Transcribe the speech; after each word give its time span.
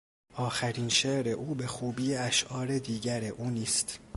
آخرین 0.37 0.89
شعر 0.89 1.29
او 1.29 1.55
به 1.55 1.67
خوبی 1.67 2.15
اشعار 2.15 2.77
دیگر 2.79 3.23
او 3.23 3.49
نیست. 3.49 3.99